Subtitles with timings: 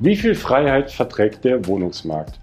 [0.00, 2.38] Wie viel Freiheit verträgt der Wohnungsmarkt?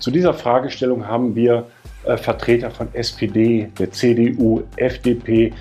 [0.00, 1.66] Zu dieser Fragestellung haben wir
[2.04, 5.54] äh, Vertreter von SPD, der CDU, FDP,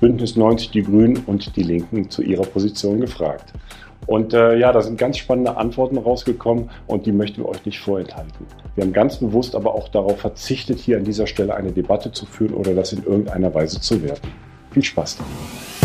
[0.00, 3.52] Bündnis 90 Die Grünen und die Linken zu ihrer Position gefragt.
[4.06, 7.80] Und äh, ja, da sind ganz spannende Antworten rausgekommen und die möchten wir euch nicht
[7.80, 8.46] vorenthalten.
[8.76, 12.24] Wir haben ganz bewusst aber auch darauf verzichtet, hier an dieser Stelle eine Debatte zu
[12.24, 14.28] führen oder das in irgendeiner Weise zu werten.
[14.70, 15.75] Viel Spaß damit.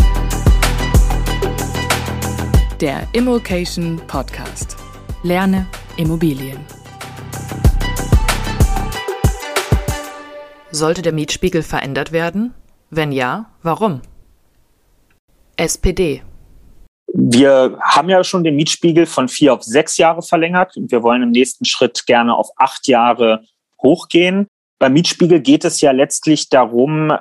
[2.82, 4.76] Der Immokation Podcast.
[5.22, 6.58] Lerne Immobilien.
[10.72, 12.54] Sollte der Mietspiegel verändert werden?
[12.90, 14.02] Wenn ja, warum?
[15.54, 16.24] SPD.
[17.14, 21.22] Wir haben ja schon den Mietspiegel von vier auf sechs Jahre verlängert und wir wollen
[21.22, 23.44] im nächsten Schritt gerne auf acht Jahre
[23.80, 24.48] hochgehen.
[24.80, 27.12] Beim Mietspiegel geht es ja letztlich darum,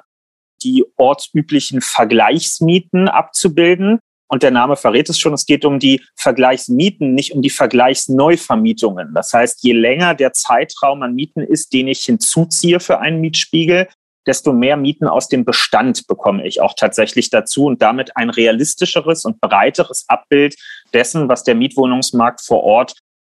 [0.64, 4.00] die ortsüblichen Vergleichsmieten abzubilden.
[4.32, 9.14] Und der Name verrät es schon, es geht um die Vergleichsmieten, nicht um die Vergleichsneuvermietungen.
[9.14, 13.90] Das heißt, je länger der Zeitraum an Mieten ist, den ich hinzuziehe für einen Mietspiegel,
[14.26, 19.26] desto mehr Mieten aus dem Bestand bekomme ich auch tatsächlich dazu und damit ein realistischeres
[19.26, 20.56] und breiteres Abbild
[20.94, 22.94] dessen, was der Mietwohnungsmarkt vor Ort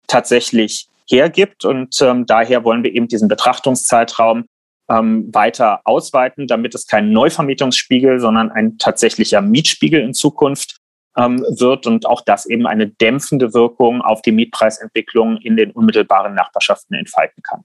[0.07, 1.65] tatsächlich hergibt.
[1.65, 4.45] Und ähm, daher wollen wir eben diesen Betrachtungszeitraum
[4.89, 10.77] ähm, weiter ausweiten, damit es kein Neuvermietungsspiegel, sondern ein tatsächlicher Mietspiegel in Zukunft
[11.17, 16.35] ähm, wird und auch das eben eine dämpfende Wirkung auf die Mietpreisentwicklung in den unmittelbaren
[16.35, 17.65] Nachbarschaften entfalten kann.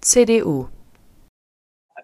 [0.00, 0.66] CDU.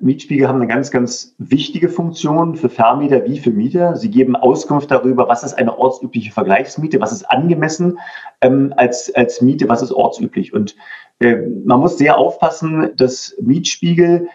[0.00, 3.94] Mietspiegel haben eine ganz, ganz wichtige Funktion für Vermieter wie für Mieter.
[3.96, 7.98] Sie geben Auskunft darüber, was ist eine ortsübliche Vergleichsmiete, was ist angemessen
[8.40, 10.52] ähm, als, als Miete, was ist ortsüblich.
[10.52, 10.74] Und
[11.20, 14.28] äh, man muss sehr aufpassen, dass Mietspiegel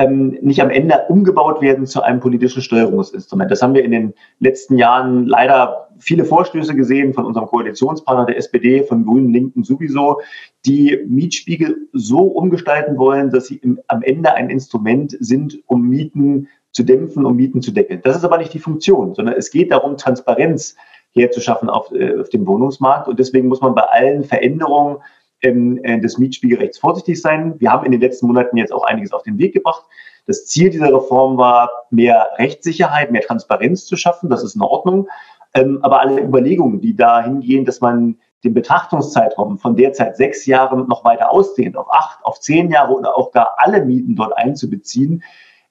[0.00, 3.50] ähm, nicht am Ende umgebaut werden zu einem politischen Steuerungsinstrument.
[3.50, 8.38] Das haben wir in den letzten Jahren leider viele Vorstöße gesehen von unserem Koalitionspartner der
[8.38, 10.20] SPD, von Grünen, Linken sowieso,
[10.64, 16.48] die Mietspiegel so umgestalten wollen, dass sie im, am Ende ein Instrument sind, um Mieten
[16.72, 18.00] zu dämpfen, um Mieten zu deckeln.
[18.02, 20.76] Das ist aber nicht die Funktion, sondern es geht darum, Transparenz
[21.12, 23.08] herzuschaffen auf, äh, auf dem Wohnungsmarkt.
[23.08, 24.98] Und deswegen muss man bei allen Veränderungen
[25.42, 27.54] ähm, äh, des Mietspiegelrechts vorsichtig sein.
[27.58, 29.84] Wir haben in den letzten Monaten jetzt auch einiges auf den Weg gebracht.
[30.26, 34.30] Das Ziel dieser Reform war, mehr Rechtssicherheit, mehr Transparenz zu schaffen.
[34.30, 35.08] Das ist in Ordnung.
[35.54, 40.86] Ähm, aber alle Überlegungen, die dahin gehen, dass man den Betrachtungszeitraum von derzeit sechs Jahren
[40.88, 45.22] noch weiter ausdehnt, auf acht, auf zehn Jahre oder auch gar alle Mieten dort einzubeziehen,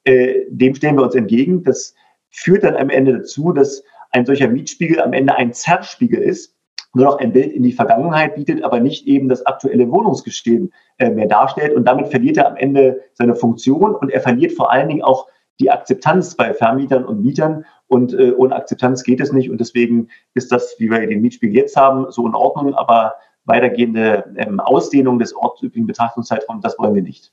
[0.03, 1.63] äh, dem stellen wir uns entgegen.
[1.63, 1.95] Das
[2.29, 6.55] führt dann am Ende dazu, dass ein solcher Mietspiegel am Ende ein Zerrspiegel ist,
[6.93, 11.09] nur noch ein Bild in die Vergangenheit bietet, aber nicht eben das aktuelle Wohnungsgeschehen äh,
[11.09, 11.75] mehr darstellt.
[11.75, 15.27] Und damit verliert er am Ende seine Funktion und er verliert vor allen Dingen auch
[15.59, 17.65] die Akzeptanz bei Vermietern und Mietern.
[17.87, 19.49] Und äh, ohne Akzeptanz geht es nicht.
[19.49, 22.73] Und deswegen ist das, wie wir den Mietspiegel jetzt haben, so in Ordnung.
[22.73, 27.31] Aber weitergehende ähm, Ausdehnung des ortsüblichen Betrachtungszeitraums, das wollen wir nicht.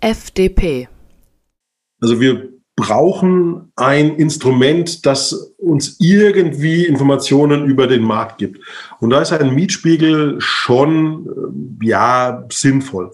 [0.00, 0.88] FDP.
[2.00, 8.60] Also wir brauchen ein Instrument, das uns irgendwie Informationen über den Markt gibt.
[9.00, 11.26] Und da ist ein Mietspiegel schon,
[11.80, 13.12] äh, ja, sinnvoll.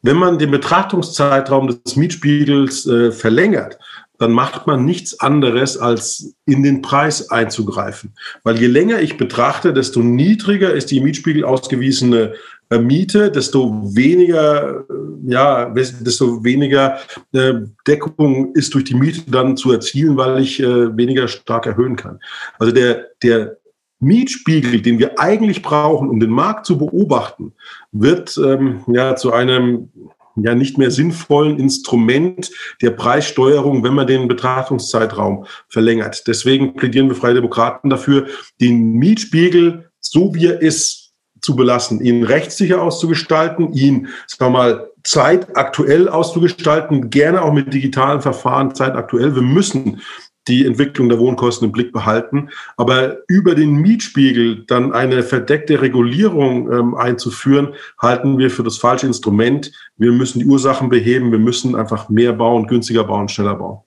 [0.00, 3.78] Wenn man den Betrachtungszeitraum des Mietspiegels äh, verlängert,
[4.18, 8.14] dann macht man nichts anderes, als in den Preis einzugreifen.
[8.44, 12.34] Weil je länger ich betrachte, desto niedriger ist die Mietspiegel ausgewiesene
[12.78, 16.98] Miete, desto weniger, äh, ja, desto weniger
[17.32, 17.54] äh,
[17.86, 22.20] Deckung ist durch die Miete dann zu erzielen, weil ich äh, weniger stark erhöhen kann.
[22.58, 23.56] Also der, der
[24.00, 27.52] Mietspiegel, den wir eigentlich brauchen, um den Markt zu beobachten,
[27.92, 29.90] wird ähm, ja zu einem
[30.36, 32.50] ja nicht mehr sinnvollen Instrument
[32.80, 36.26] der Preissteuerung, wenn man den Betrachtungszeitraum verlängert.
[36.26, 38.26] Deswegen plädieren wir Freie Demokraten dafür,
[38.60, 41.01] den Mietspiegel, so wie er ist,
[41.42, 48.22] zu belassen, ihn rechtssicher auszugestalten, ihn, sagen wir mal, zeitaktuell auszugestalten, gerne auch mit digitalen
[48.22, 49.34] Verfahren zeitaktuell.
[49.34, 50.00] Wir müssen
[50.48, 52.50] die Entwicklung der Wohnkosten im Blick behalten.
[52.76, 59.06] Aber über den Mietspiegel dann eine verdeckte Regulierung ähm, einzuführen, halten wir für das falsche
[59.06, 59.72] Instrument.
[59.96, 61.30] Wir müssen die Ursachen beheben.
[61.30, 63.80] Wir müssen einfach mehr bauen, günstiger bauen, schneller bauen.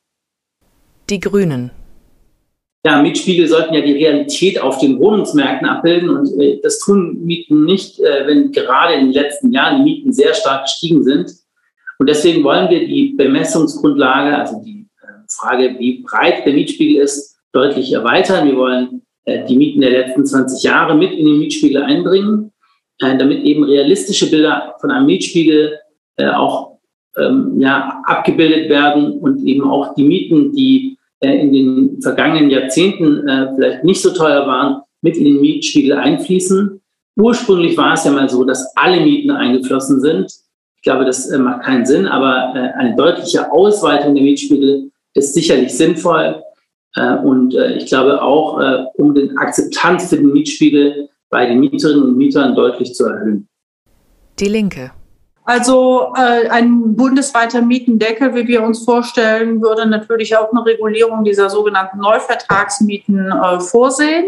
[1.10, 1.72] Die Grünen.
[2.86, 7.66] Ja, Mietspiegel sollten ja die Realität auf den Wohnungsmärkten abbilden und äh, das tun Mieten
[7.66, 11.32] nicht, äh, wenn gerade in den letzten Jahren die Mieten sehr stark gestiegen sind.
[11.98, 17.40] Und deswegen wollen wir die Bemessungsgrundlage, also die äh, Frage, wie breit der Mietspiegel ist,
[17.54, 18.48] deutlich erweitern.
[18.48, 22.52] Wir wollen äh, die Mieten der letzten 20 Jahre mit in den Mietspiegel einbringen,
[23.02, 25.80] äh, damit eben realistische Bilder von einem Mietspiegel
[26.18, 26.78] äh, auch
[27.18, 33.54] ähm, ja, abgebildet werden und eben auch die Mieten, die in den vergangenen Jahrzehnten äh,
[33.56, 36.82] vielleicht nicht so teuer waren, mit in den Mietspiegel einfließen.
[37.18, 40.32] ursprünglich war es ja mal so, dass alle Mieten eingeflossen sind.
[40.76, 45.34] Ich glaube, das äh, macht keinen Sinn, aber äh, eine deutliche Ausweitung der Mietspiegel ist
[45.34, 46.42] sicherlich sinnvoll.
[46.96, 51.60] Äh, und äh, ich glaube auch, äh, um den Akzeptanz für den Mietspiegel bei den
[51.60, 53.48] Mieterinnen und Mietern deutlich zu erhöhen.
[54.40, 54.92] Die Linke.
[55.46, 61.52] Also äh, ein bundesweiter Mietendeckel, wie wir uns vorstellen, würde natürlich auch eine Regulierung dieser
[61.52, 64.26] sogenannten Neuvertragsmieten äh, vorsehen.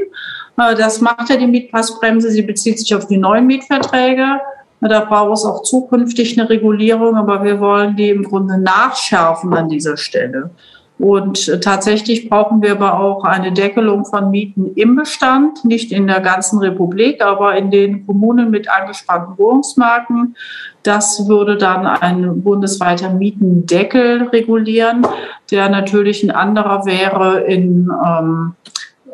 [0.58, 2.30] Äh, das macht ja die Mietpassbremse.
[2.30, 4.40] Sie bezieht sich auf die neuen Mietverträge.
[4.80, 9.70] Da braucht es auch zukünftig eine Regulierung, aber wir wollen die im Grunde nachschärfen an
[9.70, 10.52] dieser Stelle.
[11.00, 16.08] Und äh, tatsächlich brauchen wir aber auch eine Deckelung von Mieten im Bestand, nicht in
[16.08, 20.36] der ganzen Republik, aber in den Kommunen mit angespannten Wohnungsmarken.
[20.82, 25.06] Das würde dann ein bundesweiter Mietendeckel regulieren,
[25.52, 28.56] der natürlich ein anderer wäre in ähm,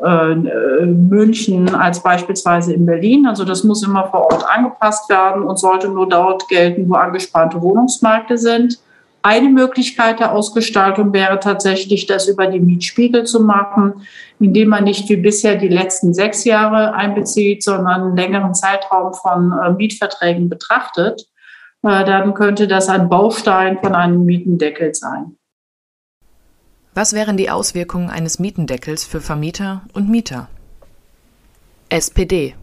[0.03, 3.25] äh, München als beispielsweise in Berlin.
[3.25, 7.61] Also das muss immer vor Ort angepasst werden und sollte nur dort gelten, wo angespannte
[7.61, 8.79] Wohnungsmärkte sind.
[9.25, 14.05] Eine Möglichkeit der Ausgestaltung wäre tatsächlich, das über die Mietspiegel zu machen,
[14.37, 19.53] indem man nicht wie bisher die letzten sechs Jahre einbezieht, sondern einen längeren Zeitraum von
[19.53, 21.21] äh, Mietverträgen betrachtet.
[21.83, 25.37] Äh, dann könnte das ein Baustein von einem Mietendeckel sein.
[26.93, 30.49] Was wären die Auswirkungen eines Mietendeckels für Vermieter und Mieter?
[31.87, 32.55] SPD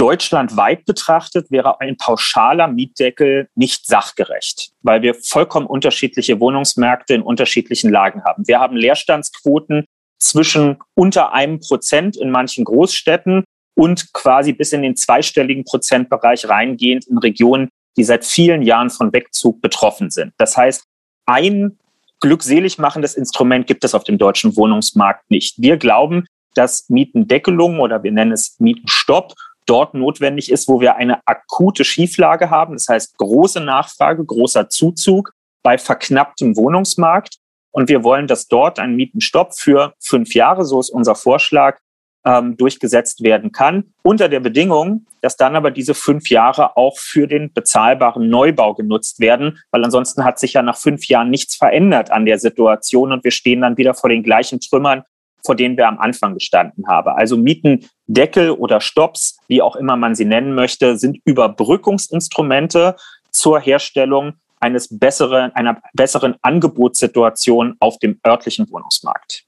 [0.00, 7.90] Deutschlandweit betrachtet wäre ein pauschaler Mietdeckel nicht sachgerecht, weil wir vollkommen unterschiedliche Wohnungsmärkte in unterschiedlichen
[7.90, 8.48] Lagen haben.
[8.48, 9.84] Wir haben Leerstandsquoten
[10.18, 13.44] zwischen unter einem Prozent in manchen Großstädten
[13.74, 17.68] und quasi bis in den zweistelligen Prozentbereich reingehend in Regionen,
[17.98, 20.32] die seit vielen Jahren von Wegzug betroffen sind.
[20.38, 20.82] Das heißt,
[21.26, 21.78] ein
[22.20, 25.56] glückselig machendes Instrument gibt es auf dem deutschen Wohnungsmarkt nicht.
[25.58, 26.24] Wir glauben,
[26.54, 29.34] dass Mietendeckelung oder wir nennen es Mietenstopp
[29.70, 32.74] dort notwendig ist, wo wir eine akute Schieflage haben.
[32.74, 35.32] Das heißt, große Nachfrage, großer Zuzug
[35.62, 37.36] bei verknapptem Wohnungsmarkt.
[37.72, 41.78] Und wir wollen, dass dort ein Mietenstopp für fünf Jahre, so ist unser Vorschlag,
[42.24, 47.26] ähm, durchgesetzt werden kann, unter der Bedingung, dass dann aber diese fünf Jahre auch für
[47.26, 52.10] den bezahlbaren Neubau genutzt werden, weil ansonsten hat sich ja nach fünf Jahren nichts verändert
[52.10, 55.04] an der Situation und wir stehen dann wieder vor den gleichen Trümmern,
[55.44, 57.10] vor denen wir am Anfang gestanden haben.
[57.10, 62.96] Also Mietendeckel oder Stops, wie auch immer man sie nennen möchte, sind Überbrückungsinstrumente
[63.30, 69.44] zur Herstellung eines besseren, einer besseren Angebotssituation auf dem örtlichen Wohnungsmarkt.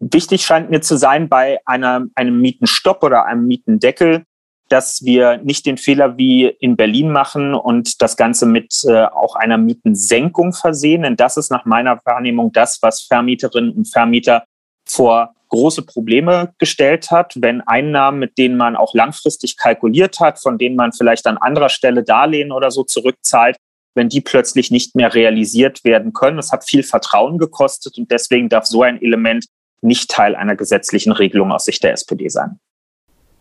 [0.00, 4.24] Wichtig scheint mir zu sein bei einer, einem Mietenstopp oder einem Mietendeckel,
[4.70, 9.34] dass wir nicht den Fehler wie in Berlin machen und das Ganze mit äh, auch
[9.34, 11.02] einer Mietensenkung versehen.
[11.02, 14.44] Denn das ist nach meiner Wahrnehmung das, was Vermieterinnen und Vermieter
[14.90, 20.58] vor große Probleme gestellt hat, wenn Einnahmen, mit denen man auch langfristig kalkuliert hat, von
[20.58, 23.56] denen man vielleicht an anderer Stelle Darlehen oder so zurückzahlt,
[23.94, 26.36] wenn die plötzlich nicht mehr realisiert werden können.
[26.36, 29.46] Das hat viel Vertrauen gekostet und deswegen darf so ein Element
[29.82, 32.58] nicht Teil einer gesetzlichen Regelung aus Sicht der SPD sein.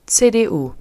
[0.08, 0.72] CDU.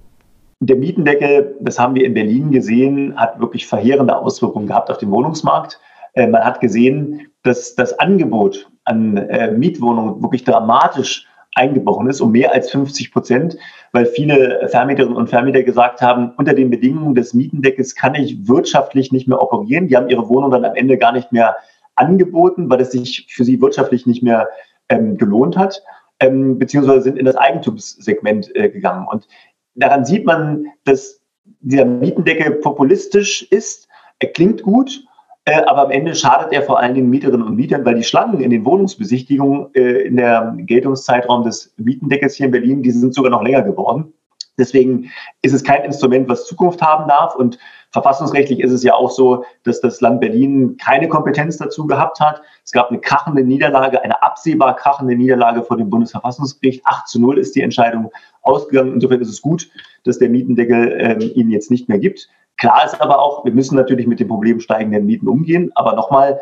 [0.61, 5.11] Der Mietendeckel, das haben wir in Berlin gesehen, hat wirklich verheerende Auswirkungen gehabt auf den
[5.11, 5.79] Wohnungsmarkt.
[6.13, 12.31] Äh, man hat gesehen, dass das Angebot an äh, Mietwohnungen wirklich dramatisch eingebrochen ist, um
[12.31, 13.57] mehr als 50 Prozent,
[13.91, 19.11] weil viele Vermieterinnen und Vermieter gesagt haben, unter den Bedingungen des Mietendeckels kann ich wirtschaftlich
[19.11, 19.87] nicht mehr operieren.
[19.87, 21.55] Die haben ihre Wohnung dann am Ende gar nicht mehr
[21.95, 24.47] angeboten, weil es sich für sie wirtschaftlich nicht mehr
[24.89, 25.83] ähm, gelohnt hat,
[26.19, 29.07] ähm, beziehungsweise sind in das Eigentumssegment äh, gegangen.
[29.07, 29.27] Und
[29.75, 31.21] daran sieht man, dass
[31.61, 33.87] dieser Mietendeckel populistisch ist.
[34.19, 35.03] Er klingt gut,
[35.53, 38.49] aber am Ende schadet er vor allen Dingen Mieterinnen und Mietern, weil die Schlangen in
[38.49, 43.43] den Wohnungsbesichtigungen äh, in der Geltungszeitraum des Mietendeckels hier in Berlin, die sind sogar noch
[43.43, 44.13] länger geworden.
[44.59, 45.09] Deswegen
[45.41, 47.33] ist es kein Instrument, was Zukunft haben darf.
[47.35, 47.57] Und
[47.91, 52.41] verfassungsrechtlich ist es ja auch so, dass das Land Berlin keine Kompetenz dazu gehabt hat.
[52.63, 56.81] Es gab eine krachende Niederlage, eine absehbar krachende Niederlage vor dem Bundesverfassungsgericht.
[56.85, 58.93] 8 zu 0 ist die Entscheidung ausgegangen.
[58.93, 59.69] Insofern ist es gut,
[60.03, 62.27] dass der Mietendeckel ähm, ihn jetzt nicht mehr gibt.
[62.59, 65.71] Klar ist aber auch, wir müssen natürlich mit dem Problem steigenden Mieten umgehen.
[65.75, 66.39] Aber nochmal,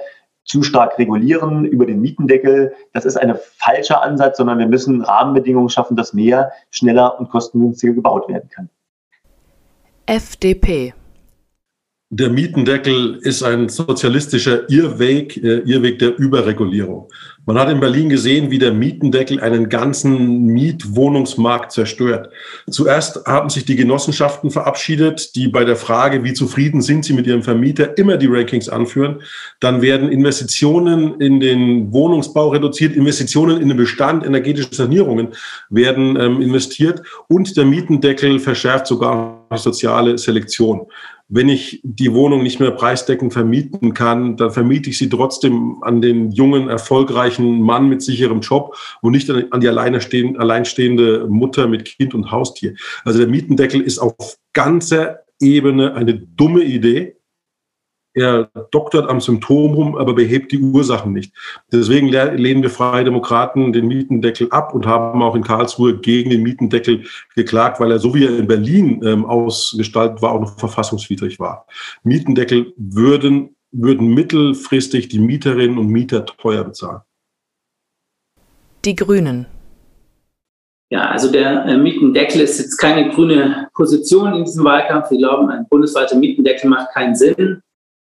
[0.47, 5.69] zu stark regulieren über den Mietendeckel, das ist ein falscher Ansatz, sondern wir müssen Rahmenbedingungen
[5.69, 8.69] schaffen, dass mehr, schneller und kostengünstiger gebaut werden kann.
[10.05, 10.93] FDP.
[12.09, 17.09] Der Mietendeckel ist ein sozialistischer Irrweg, äh, Irrweg der Überregulierung.
[17.47, 22.29] Man hat in Berlin gesehen, wie der Mietendeckel einen ganzen Mietwohnungsmarkt zerstört.
[22.69, 27.25] Zuerst haben sich die Genossenschaften verabschiedet, die bei der Frage, wie zufrieden sind sie mit
[27.25, 29.21] ihrem Vermieter, immer die Rankings anführen.
[29.61, 35.29] Dann werden Investitionen in den Wohnungsbau reduziert, Investitionen in den Bestand, energetische Sanierungen
[35.69, 40.87] werden ähm, investiert und der Mietendeckel verschärft sogar soziale Selektion
[41.29, 46.01] wenn ich die Wohnung nicht mehr preisdeckend vermieten kann, dann vermiete ich sie trotzdem an
[46.01, 52.13] den jungen, erfolgreichen Mann mit sicherem Job und nicht an die alleinstehende Mutter mit Kind
[52.13, 52.75] und Haustier.
[53.03, 57.17] Also der Mietendeckel ist auf ganzer Ebene eine dumme Idee.
[58.17, 61.31] Er doktert am Symptom rum, aber behebt die Ursachen nicht.
[61.71, 66.41] Deswegen lehnen wir Freie Demokraten den Mietendeckel ab und haben auch in Karlsruhe gegen den
[66.41, 67.03] Mietendeckel
[67.35, 71.67] geklagt, weil er, so wie er in Berlin ähm, ausgestaltet war, auch noch verfassungswidrig war.
[72.01, 77.01] Mietendeckel würden, würden mittelfristig die Mieterinnen und Mieter teuer bezahlen.
[78.83, 79.45] Die Grünen.
[80.89, 85.11] Ja, also der äh, Mietendeckel ist jetzt keine grüne Position in diesem Wahlkampf.
[85.11, 87.61] Wir glauben, ein bundesweiter Mietendeckel macht keinen Sinn.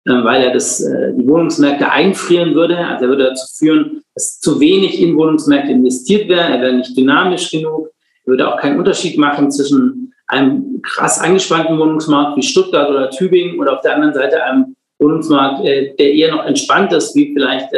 [0.06, 2.76] Äh, weil er das, äh, die Wohnungsmärkte einfrieren würde.
[2.78, 6.48] Also er würde dazu führen, dass zu wenig in Wohnungsmärkte investiert wäre.
[6.48, 7.90] Er wäre nicht dynamisch genug.
[8.24, 13.58] Er würde auch keinen Unterschied machen zwischen einem krass angespannten Wohnungsmarkt wie Stuttgart oder Tübingen
[13.58, 17.68] oder auf der anderen Seite einem Wohnungsmarkt, äh, der eher noch entspannt ist, wie vielleicht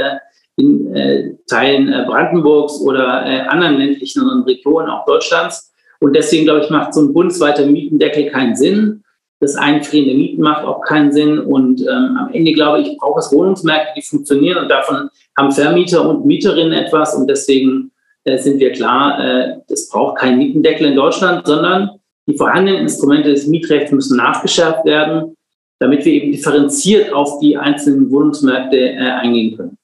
[0.57, 5.73] in Teilen Brandenburgs oder anderen ländlichen Regionen auch Deutschlands.
[6.01, 9.05] Und deswegen, glaube ich, macht so ein bundesweiter Mietendeckel keinen Sinn
[9.41, 11.39] das Einfrieren der Mieten macht auch keinen Sinn.
[11.39, 14.59] Und ähm, am Ende, glaube ich, braucht es Wohnungsmärkte, die funktionieren.
[14.59, 17.15] Und davon haben Vermieter und Mieterinnen etwas.
[17.15, 17.93] Und deswegen
[18.25, 21.91] äh, sind wir klar, äh, es braucht keinen Mietendeckel in Deutschland, sondern
[22.27, 25.35] die vorhandenen Instrumente des Mietrechts müssen nachgeschärft werden,
[25.79, 29.79] damit wir eben differenziert auf die einzelnen Wohnungsmärkte äh, eingehen können.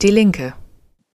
[0.00, 0.54] Die Linke.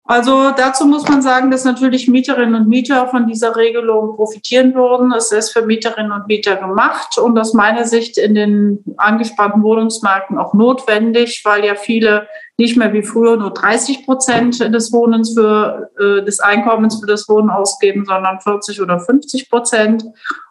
[0.06, 5.12] Also dazu muss man sagen, dass natürlich Mieterinnen und Mieter von dieser Regelung profitieren würden.
[5.12, 10.36] Es ist für Mieterinnen und Mieter gemacht und aus meiner Sicht in den angespannten Wohnungsmärkten
[10.36, 15.90] auch notwendig, weil ja viele nicht mehr wie früher nur 30 Prozent des Wohnens für
[15.98, 20.04] äh, des Einkommens für das Wohnen ausgeben, sondern 40 oder 50 Prozent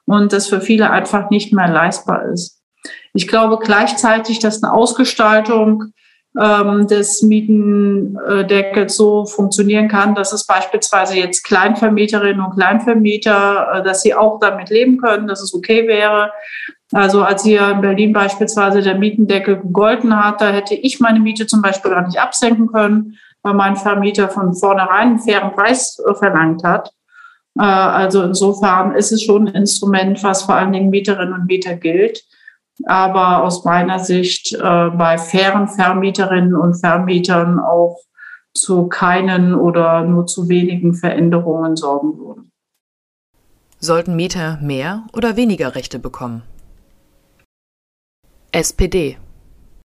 [0.05, 2.59] und das für viele einfach nicht mehr leistbar ist.
[3.13, 5.93] Ich glaube gleichzeitig, dass eine Ausgestaltung
[6.39, 14.01] ähm, des Mietendeckels so funktionieren kann, dass es beispielsweise jetzt Kleinvermieterinnen und Kleinvermieter, äh, dass
[14.01, 16.31] sie auch damit leben können, dass es okay wäre.
[16.91, 21.47] Also als hier in Berlin beispielsweise der Mietendeckel gegolten hat, da hätte ich meine Miete
[21.47, 26.15] zum Beispiel gar nicht absenken können, weil mein Vermieter von vornherein einen fairen Preis äh,
[26.15, 26.91] verlangt hat.
[27.59, 31.75] Äh, also insofern ist es schon ein Instrument, was vor allen Dingen Mieterinnen und Mieter
[31.75, 32.23] gilt
[32.85, 37.99] aber aus meiner Sicht äh, bei fairen Vermieterinnen und Vermietern auch
[38.53, 42.51] zu keinen oder nur zu wenigen Veränderungen sorgen würden.
[43.79, 46.43] Sollten Mieter mehr oder weniger Rechte bekommen?
[48.51, 49.17] SPD.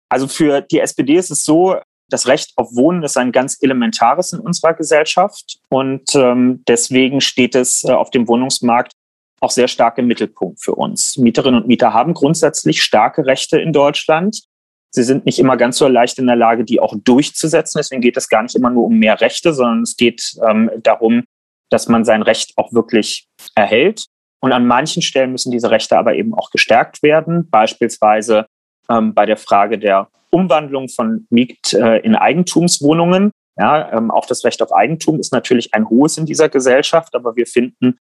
[0.08, 1.76] Also für die SPD ist es so,
[2.08, 7.54] das Recht auf Wohnen ist ein ganz elementares in unserer Gesellschaft und ähm, deswegen steht
[7.54, 8.92] es äh, auf dem Wohnungsmarkt
[9.40, 11.16] auch sehr stark im Mittelpunkt für uns.
[11.16, 14.42] Mieterinnen und Mieter haben grundsätzlich starke Rechte in Deutschland.
[14.90, 17.78] Sie sind nicht immer ganz so leicht in der Lage, die auch durchzusetzen.
[17.78, 21.24] Deswegen geht es gar nicht immer nur um mehr Rechte, sondern es geht ähm, darum,
[21.70, 24.06] dass man sein Recht auch wirklich erhält.
[24.40, 28.46] Und an manchen Stellen müssen diese Rechte aber eben auch gestärkt werden, beispielsweise
[28.88, 33.32] ähm, bei der Frage der Umwandlung von Miet äh, in Eigentumswohnungen.
[33.58, 37.36] Ja, ähm, auch das Recht auf Eigentum ist natürlich ein hohes in dieser Gesellschaft, aber
[37.36, 37.98] wir finden,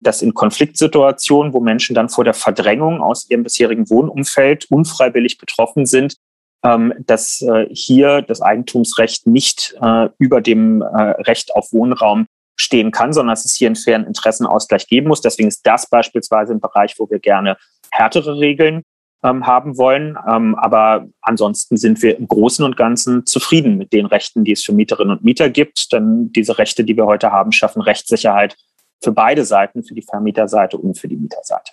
[0.00, 5.86] dass in Konfliktsituationen, wo Menschen dann vor der Verdrängung aus ihrem bisherigen Wohnumfeld unfreiwillig betroffen
[5.86, 6.16] sind,
[6.64, 12.26] ähm, dass äh, hier das Eigentumsrecht nicht äh, über dem äh, Recht auf Wohnraum
[12.56, 15.20] stehen kann, sondern dass es hier einen fairen Interessenausgleich geben muss.
[15.20, 17.56] Deswegen ist das beispielsweise ein Bereich, wo wir gerne
[17.90, 18.82] härtere Regeln
[19.22, 20.16] ähm, haben wollen.
[20.28, 24.64] Ähm, aber ansonsten sind wir im Großen und Ganzen zufrieden mit den Rechten, die es
[24.64, 25.92] für Mieterinnen und Mieter gibt.
[25.92, 28.56] Denn diese Rechte, die wir heute haben, schaffen Rechtssicherheit
[29.02, 31.72] für beide Seiten, für die Vermieterseite und für die Mieterseite.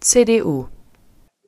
[0.00, 0.66] CDU.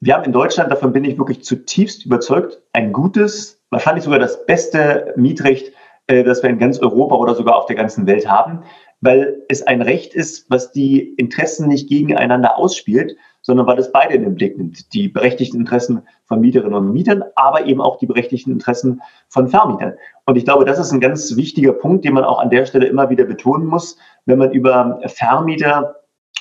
[0.01, 4.47] Wir haben in Deutschland, davon bin ich wirklich zutiefst überzeugt, ein gutes, wahrscheinlich sogar das
[4.47, 5.73] beste Mietrecht,
[6.07, 8.65] äh, das wir in ganz Europa oder sogar auf der ganzen Welt haben,
[9.01, 14.15] weil es ein Recht ist, was die Interessen nicht gegeneinander ausspielt, sondern weil es beide
[14.15, 14.93] in den Blick nimmt.
[14.93, 19.95] Die berechtigten Interessen von Mieterinnen und Mietern, aber eben auch die berechtigten Interessen von Vermietern.
[20.27, 22.87] Und ich glaube, das ist ein ganz wichtiger Punkt, den man auch an der Stelle
[22.87, 23.97] immer wieder betonen muss,
[24.31, 25.97] wenn man über Vermieter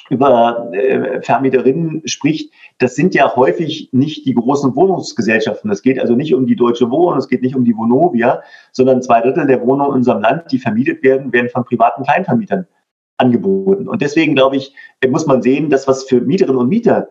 [0.09, 5.69] über äh, Vermieterinnen spricht, das sind ja häufig nicht die großen Wohnungsgesellschaften.
[5.69, 8.41] Es geht also nicht um die Deutsche Wohnen, es geht nicht um die Vonovia,
[8.71, 12.65] sondern zwei Drittel der Wohnungen in unserem Land, die vermietet werden, werden von privaten Kleinvermietern
[13.17, 13.87] angeboten.
[13.87, 14.73] Und deswegen glaube ich,
[15.07, 17.09] muss man sehen, dass was für Mieterinnen und Mieter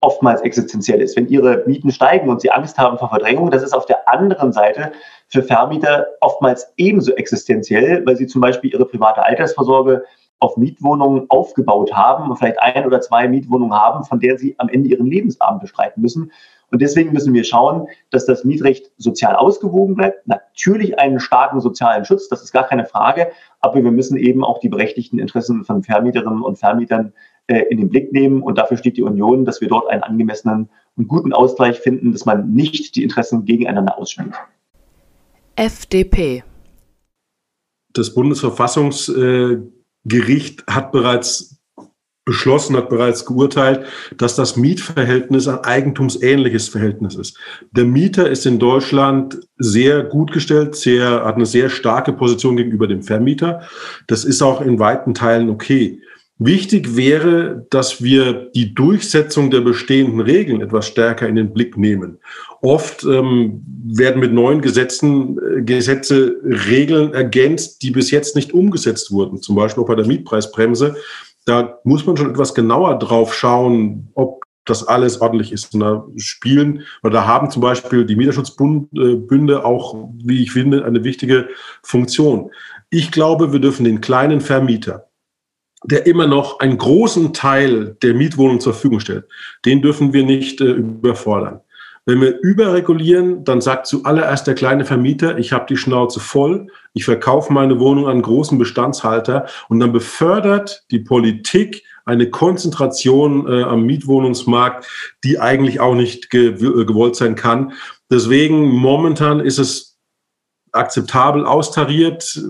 [0.00, 1.16] oftmals existenziell ist.
[1.16, 4.52] Wenn ihre Mieten steigen und sie Angst haben vor Verdrängung, das ist auf der anderen
[4.52, 4.92] Seite
[5.28, 10.04] für Vermieter oftmals ebenso existenziell, weil sie zum Beispiel ihre private Altersvorsorge
[10.40, 14.70] auf Mietwohnungen aufgebaut haben und vielleicht ein oder zwei Mietwohnungen haben, von der sie am
[14.70, 16.32] Ende ihren Lebensabend bestreiten müssen.
[16.70, 20.26] Und deswegen müssen wir schauen, dass das Mietrecht sozial ausgewogen bleibt.
[20.26, 23.30] Natürlich einen starken sozialen Schutz, das ist gar keine Frage.
[23.60, 27.12] Aber wir müssen eben auch die berechtigten Interessen von Vermieterinnen und Vermietern
[27.56, 28.42] in den Blick nehmen.
[28.42, 32.26] Und dafür steht die Union, dass wir dort einen angemessenen und guten Ausgleich finden, dass
[32.26, 34.34] man nicht die Interessen gegeneinander ausspielt.
[35.56, 36.42] FDP.
[37.92, 39.58] Das Bundesverfassungs äh
[40.66, 41.60] hat bereits
[42.24, 47.36] beschlossen, hat bereits geurteilt, dass das Mietverhältnis ein eigentumsähnliches Verhältnis ist.
[47.72, 52.86] Der Mieter ist in Deutschland sehr gut gestellt, sehr, hat eine sehr starke Position gegenüber
[52.86, 53.62] dem Vermieter.
[54.06, 56.00] Das ist auch in weiten Teilen okay.
[56.42, 62.16] Wichtig wäre, dass wir die Durchsetzung der bestehenden Regeln etwas stärker in den Blick nehmen.
[62.62, 69.12] Oft ähm, werden mit neuen Gesetzen äh, Gesetze Regeln ergänzt, die bis jetzt nicht umgesetzt
[69.12, 69.42] wurden.
[69.42, 70.96] Zum Beispiel auch bei der Mietpreisbremse.
[71.44, 75.74] Da muss man schon etwas genauer drauf schauen, ob das alles ordentlich ist.
[75.74, 80.86] Und da spielen oder da haben zum Beispiel die Mieterschutzbünde äh, auch, wie ich finde,
[80.86, 81.48] eine wichtige
[81.82, 82.50] Funktion.
[82.88, 85.09] Ich glaube, wir dürfen den kleinen Vermieter,
[85.84, 89.24] der immer noch einen großen Teil der Mietwohnung zur Verfügung stellt,
[89.64, 91.60] den dürfen wir nicht äh, überfordern.
[92.06, 97.04] Wenn wir überregulieren, dann sagt zuallererst der kleine Vermieter, ich habe die Schnauze voll, ich
[97.04, 103.84] verkaufe meine Wohnung an großen Bestandshalter und dann befördert die Politik eine Konzentration äh, am
[103.84, 104.86] Mietwohnungsmarkt,
[105.22, 107.74] die eigentlich auch nicht ge äh, gewollt sein kann.
[108.10, 109.98] Deswegen momentan ist es
[110.72, 112.42] akzeptabel austariert.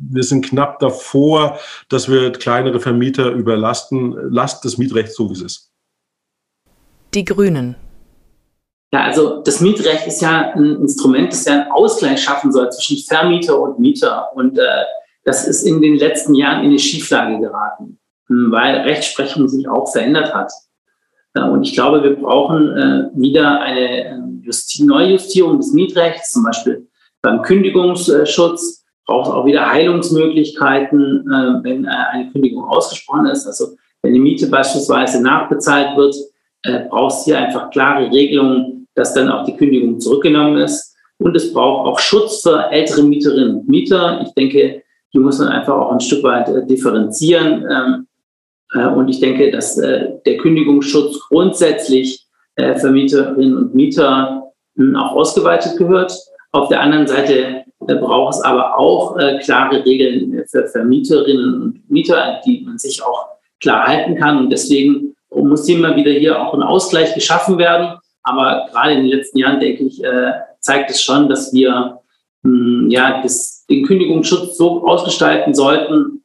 [0.00, 4.16] Wir sind knapp davor, dass wir kleinere Vermieter überlasten.
[4.30, 5.72] Lasst das Mietrecht so, wie es ist.
[7.14, 7.76] Die Grünen.
[8.92, 12.98] Ja, also das Mietrecht ist ja ein Instrument, das ja einen Ausgleich schaffen soll zwischen
[13.06, 14.28] Vermieter und Mieter.
[14.34, 14.84] Und äh,
[15.24, 19.90] das ist in den letzten Jahren in eine Schieflage geraten, hm, weil Rechtsprechung sich auch
[19.92, 20.52] verändert hat.
[21.34, 26.88] Und ich glaube, wir brauchen äh, wieder eine äh, Justi Neujustierung des Mietrechts, zum Beispiel
[27.20, 28.77] beim Kündigungsschutz
[29.08, 33.46] braucht auch wieder Heilungsmöglichkeiten, äh, wenn äh, eine Kündigung ausgesprochen ist.
[33.46, 36.14] Also wenn die Miete beispielsweise nachbezahlt wird,
[36.62, 40.94] äh, braucht es hier einfach klare Regelungen, dass dann auch die Kündigung zurückgenommen ist.
[41.18, 44.20] Und es braucht auch Schutz für ältere Mieterinnen und Mieter.
[44.22, 44.82] Ich denke,
[45.14, 47.64] die muss man einfach auch ein Stück weit äh, differenzieren.
[47.68, 48.06] Ähm,
[48.74, 52.24] äh, und ich denke, dass äh, der Kündigungsschutz grundsätzlich
[52.80, 56.12] für Mieterinnen und Mieter hm, auch ausgeweitet gehört.
[56.50, 62.40] Auf der anderen Seite braucht es aber auch äh, klare Regeln für Vermieterinnen und Mieter,
[62.44, 63.26] die man sich auch
[63.60, 64.38] klar halten kann.
[64.38, 67.98] Und deswegen muss immer wieder hier auch ein Ausgleich geschaffen werden.
[68.22, 72.00] Aber gerade in den letzten Jahren, denke ich, äh, zeigt es schon, dass wir
[72.44, 76.24] hm, ja, das, den Kündigungsschutz so ausgestalten sollten,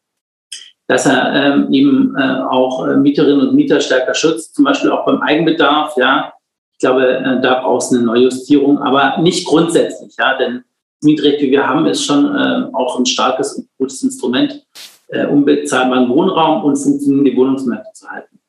[0.87, 5.05] dass er ähm, eben äh, auch äh, Mieterinnen und Mieter stärker schützt, zum Beispiel auch
[5.05, 5.95] beim Eigenbedarf.
[5.97, 6.33] Ja,
[6.73, 10.15] ich glaube, äh, da braucht es eine Neujustierung, aber nicht grundsätzlich.
[10.19, 10.63] Ja, denn
[11.03, 14.65] Mietrecht, wie wir haben, ist schon äh, auch ein starkes und gutes Instrument,
[15.07, 18.39] äh, um bezahlbaren Wohnraum und funktionierende Wohnungsmärkte zu halten.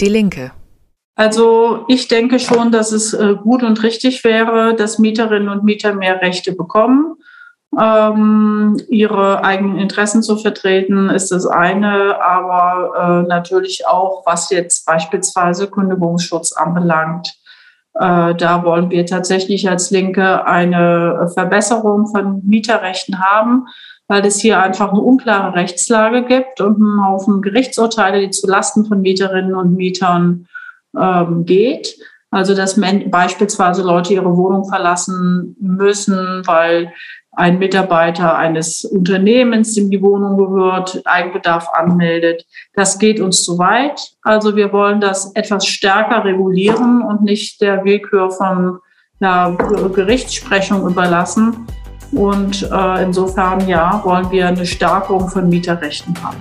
[0.00, 0.52] Die Linke.
[1.14, 5.94] Also ich denke schon, dass es äh, gut und richtig wäre, dass Mieterinnen und Mieter
[5.94, 7.16] mehr Rechte bekommen.
[7.78, 14.84] Ähm, ihre eigenen Interessen zu vertreten, ist das eine, aber äh, natürlich auch, was jetzt
[14.84, 17.34] beispielsweise Kündigungsschutz anbelangt.
[17.94, 23.66] Äh, da wollen wir tatsächlich als Linke eine Verbesserung von Mieterrechten haben,
[24.08, 28.86] weil es hier einfach eine unklare Rechtslage gibt und einen Haufen Gerichtsurteile, die zu Lasten
[28.86, 30.46] von Mieterinnen und Mietern
[30.98, 31.96] ähm, geht.
[32.30, 36.90] Also dass beispielsweise Leute ihre Wohnung verlassen müssen, weil
[37.34, 42.46] ein Mitarbeiter eines Unternehmens, dem die Wohnung gehört, Eigenbedarf anmeldet.
[42.74, 44.12] Das geht uns zu weit.
[44.22, 48.78] Also wir wollen das etwas stärker regulieren und nicht der Willkür von
[49.20, 49.56] einer
[49.94, 51.66] Gerichtssprechung überlassen.
[52.12, 56.36] Und äh, insofern, ja, wollen wir eine Stärkung von Mieterrechten haben.